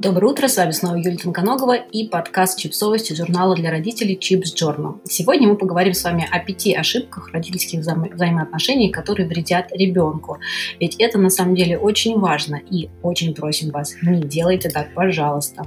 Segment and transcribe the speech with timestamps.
[0.00, 5.00] Доброе утро, с вами снова Юлия Тонконогова и подкаст «Чипсовости» журнала для родителей Chips Journal.
[5.02, 10.38] Сегодня мы поговорим с вами о пяти ошибках родительских вза- взаимоотношений, которые вредят ребенку.
[10.78, 15.66] Ведь это на самом деле очень важно и очень просим вас, не делайте так, пожалуйста.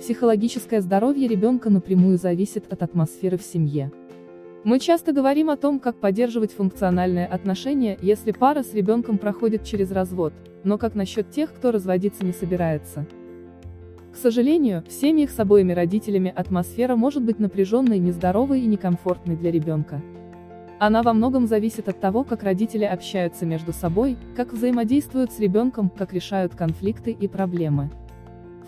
[0.00, 3.92] Психологическое здоровье ребенка напрямую зависит от атмосферы в семье.
[4.68, 9.90] Мы часто говорим о том, как поддерживать функциональные отношения, если пара с ребенком проходит через
[9.90, 13.06] развод, но как насчет тех, кто разводиться не собирается?
[14.12, 19.50] К сожалению, в семьях с обоими родителями атмосфера может быть напряженной, нездоровой и некомфортной для
[19.50, 20.02] ребенка.
[20.78, 25.88] Она во многом зависит от того, как родители общаются между собой, как взаимодействуют с ребенком,
[25.88, 27.90] как решают конфликты и проблемы.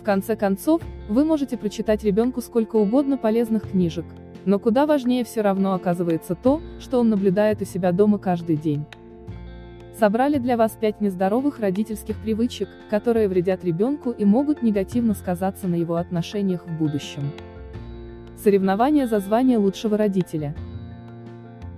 [0.01, 4.07] В конце концов, вы можете прочитать ребенку сколько угодно полезных книжек,
[4.45, 8.85] но куда важнее все равно оказывается то, что он наблюдает у себя дома каждый день.
[9.99, 15.75] Собрали для вас пять нездоровых родительских привычек, которые вредят ребенку и могут негативно сказаться на
[15.75, 17.31] его отношениях в будущем.
[18.43, 20.57] Соревнования за звание лучшего родителя.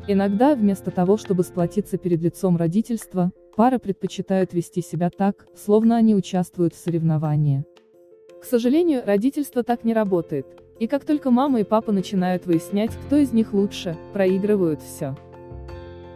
[0.07, 6.15] Иногда, вместо того, чтобы сплотиться перед лицом родительства, пары предпочитают вести себя так, словно они
[6.15, 7.65] участвуют в соревновании.
[8.41, 10.47] К сожалению, родительство так не работает,
[10.79, 15.15] и как только мама и папа начинают выяснять, кто из них лучше, проигрывают все.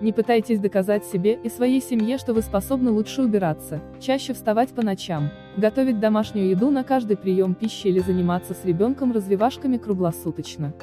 [0.01, 4.83] Не пытайтесь доказать себе и своей семье, что вы способны лучше убираться, чаще вставать по
[4.83, 10.75] ночам, готовить домашнюю еду на каждый прием пищи или заниматься с ребенком развивашками круглосуточно.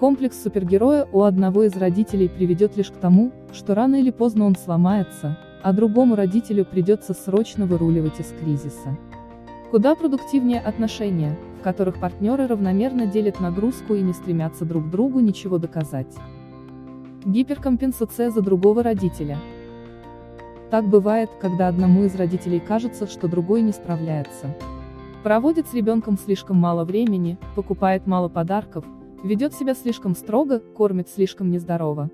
[0.00, 4.56] Комплекс супергероя у одного из родителей приведет лишь к тому, что рано или поздно он
[4.56, 8.98] сломается, а другому родителю придется срочно выруливать из кризиса.
[9.70, 16.14] Куда продуктивнее отношения, которых партнеры равномерно делят нагрузку и не стремятся друг другу ничего доказать.
[17.24, 19.38] Гиперкомпенсация за другого родителя.
[20.70, 24.56] Так бывает, когда одному из родителей кажется, что другой не справляется.
[25.22, 28.84] Проводит с ребенком слишком мало времени, покупает мало подарков,
[29.22, 32.10] ведет себя слишком строго, кормит слишком нездорово.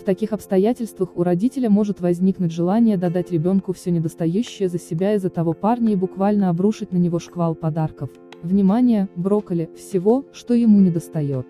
[0.00, 5.30] В таких обстоятельствах у родителя может возникнуть желание додать ребенку все недостающее за себя из-за
[5.30, 8.10] того парня и буквально обрушить на него шквал подарков,
[8.42, 11.46] внимания, брокколи, всего, что ему недостает.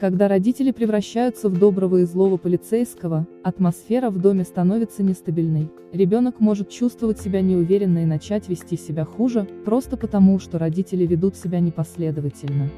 [0.00, 6.68] Когда родители превращаются в доброго и злого полицейского, атмосфера в доме становится нестабильной, ребенок может
[6.68, 12.68] чувствовать себя неуверенно и начать вести себя хуже, просто потому, что родители ведут себя непоследовательно.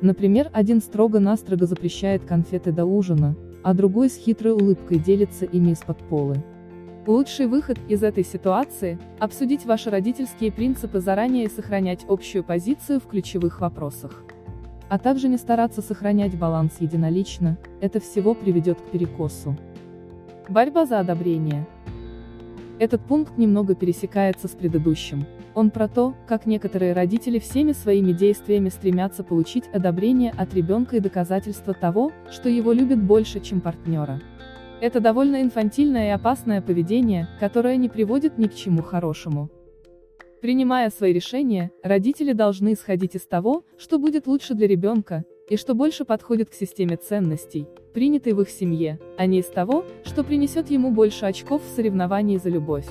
[0.00, 5.98] Например, один строго-настрого запрещает конфеты до ужина, а другой с хитрой улыбкой делится ими из-под
[6.08, 6.42] полы.
[7.06, 13.06] Лучший выход из этой ситуации– обсудить ваши родительские принципы заранее и сохранять общую позицию в
[13.06, 14.22] ключевых вопросах.
[14.90, 19.56] А также не стараться сохранять баланс единолично, это всего приведет к перекосу.
[20.50, 21.66] Борьба за одобрение.
[22.78, 25.24] Этот пункт немного пересекается с предыдущим.
[25.54, 31.00] Он про то, как некоторые родители всеми своими действиями стремятся получить одобрение от ребенка и
[31.00, 34.20] доказательство того, что его любят больше, чем партнера.
[34.80, 39.50] Это довольно инфантильное и опасное поведение, которое не приводит ни к чему хорошему.
[40.40, 45.74] Принимая свои решения, родители должны исходить из того, что будет лучше для ребенка, и что
[45.74, 50.70] больше подходит к системе ценностей, принятой в их семье, а не из того, что принесет
[50.70, 52.86] ему больше очков в соревновании за любовь.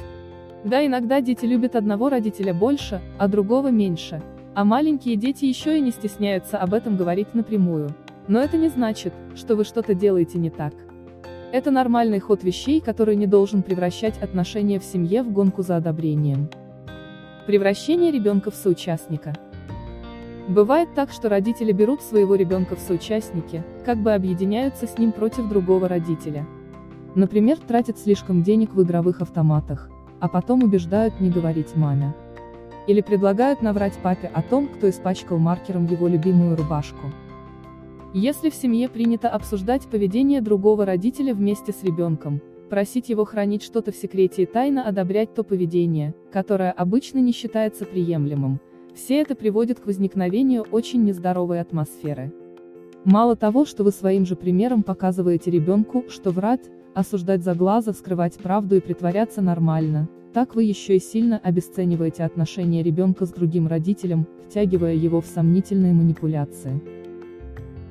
[0.64, 4.22] Да, иногда дети любят одного родителя больше, а другого меньше.
[4.54, 7.90] А маленькие дети еще и не стесняются об этом говорить напрямую.
[8.28, 10.74] Но это не значит, что вы что-то делаете не так.
[11.52, 16.48] Это нормальный ход вещей, который не должен превращать отношения в семье в гонку за одобрением.
[17.48, 19.34] Превращение ребенка в соучастника.
[20.48, 25.50] Бывает так, что родители берут своего ребенка в соучастники, как бы объединяются с ним против
[25.50, 26.46] другого родителя.
[27.16, 29.90] Например, тратят слишком денег в игровых автоматах,
[30.20, 32.14] а потом убеждают не говорить маме.
[32.86, 37.12] Или предлагают наврать папе о том, кто испачкал маркером его любимую рубашку.
[38.14, 43.92] Если в семье принято обсуждать поведение другого родителя вместе с ребенком, просить его хранить что-то
[43.92, 48.60] в секрете и тайно одобрять то поведение, которое обычно не считается приемлемым,
[48.96, 52.34] все это приводит к возникновению очень нездоровой атмосферы.
[53.06, 58.38] Мало того, что вы своим же примером показываете ребенку, что врать, осуждать за глаза, скрывать
[58.40, 64.26] правду и притворяться нормально, так вы еще и сильно обесцениваете отношения ребенка с другим родителем,
[64.48, 66.99] втягивая его в сомнительные манипуляции.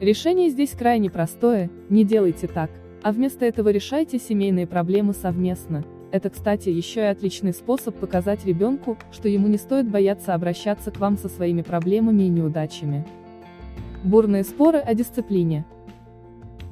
[0.00, 2.71] Решение здесь крайне простое, не делайте так,
[3.03, 5.85] а вместо этого решайте семейные проблемы совместно.
[6.12, 11.00] Это, кстати, еще и отличный способ показать ребенку, что ему не стоит бояться обращаться к
[11.00, 13.05] вам со своими проблемами и неудачами.
[14.05, 15.65] Бурные споры о дисциплине.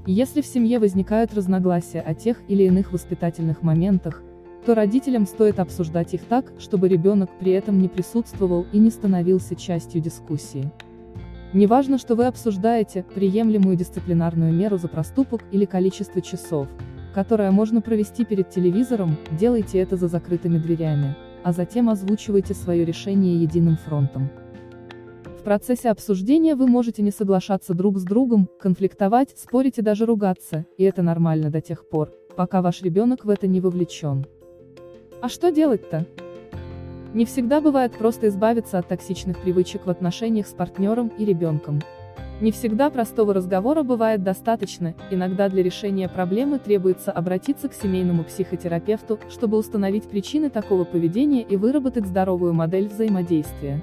[0.06, 4.23] Если в семье возникают разногласия о тех или иных воспитательных моментах,
[4.64, 9.56] то родителям стоит обсуждать их так, чтобы ребенок при этом не присутствовал и не становился
[9.56, 10.70] частью дискуссии.
[11.56, 16.68] Неважно, что вы обсуждаете приемлемую дисциплинарную меру за проступок или количество часов,
[17.14, 23.40] которое можно провести перед телевизором, делайте это за закрытыми дверями, а затем озвучивайте свое решение
[23.40, 24.28] единым фронтом.
[25.24, 30.66] В процессе обсуждения вы можете не соглашаться друг с другом, конфликтовать, спорить и даже ругаться,
[30.76, 34.26] и это нормально до тех пор, пока ваш ребенок в это не вовлечен.
[35.22, 36.04] А что делать-то?
[37.16, 41.80] Не всегда бывает просто избавиться от токсичных привычек в отношениях с партнером и ребенком.
[42.42, 49.18] Не всегда простого разговора бывает достаточно, иногда для решения проблемы требуется обратиться к семейному психотерапевту,
[49.30, 53.80] чтобы установить причины такого поведения и выработать здоровую модель взаимодействия.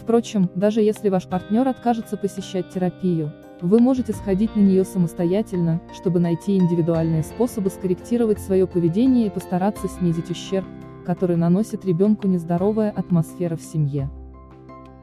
[0.00, 6.20] Впрочем, даже если ваш партнер откажется посещать терапию, вы можете сходить на нее самостоятельно, чтобы
[6.20, 10.66] найти индивидуальные способы скорректировать свое поведение и постараться снизить ущерб,
[11.02, 14.08] который наносит ребенку нездоровая атмосфера в семье.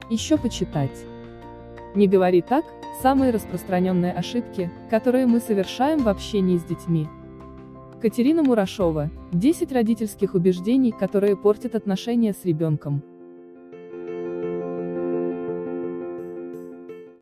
[0.09, 1.05] Еще почитать.
[1.95, 2.65] Не говори так,
[3.01, 7.07] самые распространенные ошибки, которые мы совершаем в общении с детьми.
[8.01, 13.03] Катерина Мурашова, 10 родительских убеждений, которые портят отношения с ребенком.